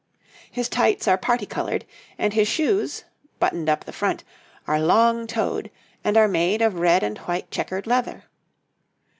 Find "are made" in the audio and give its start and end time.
6.17-6.63